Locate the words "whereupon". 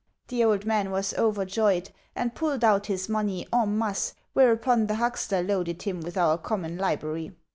4.33-4.87